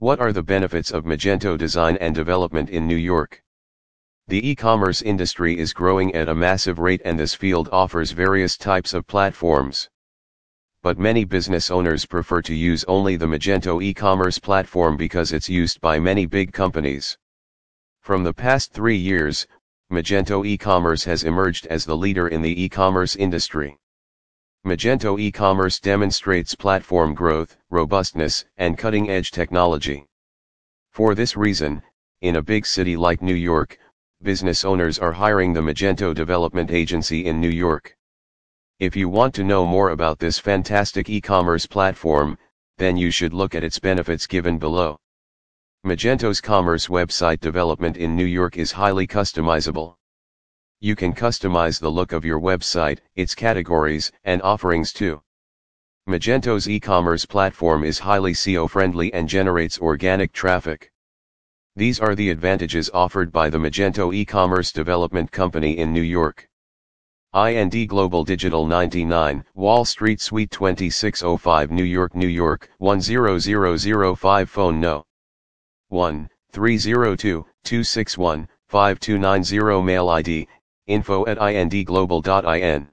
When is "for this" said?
30.90-31.34